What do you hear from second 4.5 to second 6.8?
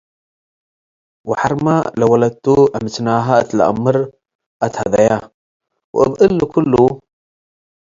አትሀደየ፣ ወእብ እሊ ክሉ